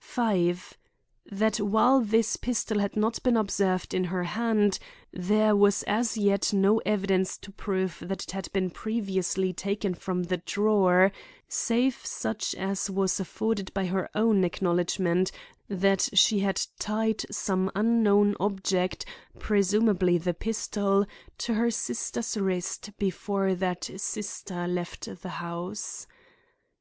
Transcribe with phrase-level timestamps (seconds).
[0.00, 0.76] 5.
[1.30, 4.80] That while this pistol had not been observed in her hand,
[5.12, 10.24] there was as yet no evidence to prove that it had been previously taken from
[10.24, 11.12] the drawer,
[11.48, 15.30] save such as was afforded by her own acknowledgment
[15.68, 19.04] that she had tied some unknown object,
[19.38, 21.06] presumably the pistol,
[21.38, 26.08] to her sister's wrist before that sister left the house.